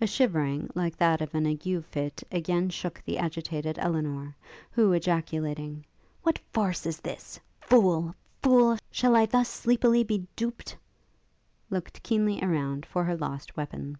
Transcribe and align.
A 0.00 0.08
shivering 0.08 0.68
like 0.74 0.96
that 0.96 1.20
of 1.20 1.36
an 1.36 1.46
ague 1.46 1.84
fit 1.84 2.24
again 2.32 2.68
shook 2.68 3.00
the 3.04 3.16
agitated 3.16 3.78
Elinor, 3.78 4.34
who, 4.72 4.90
ejaculating, 4.92 5.84
'What 6.22 6.40
farce 6.52 6.84
is 6.84 6.98
this? 6.98 7.38
Fool! 7.60 8.12
fool! 8.42 8.76
shall 8.90 9.14
I 9.14 9.24
thus 9.26 9.48
sleepily 9.48 10.02
be 10.02 10.26
duped?' 10.34 10.76
looked 11.70 12.02
keenly 12.02 12.40
around 12.42 12.84
for 12.84 13.04
her 13.04 13.16
lost 13.16 13.56
weapon. 13.56 13.98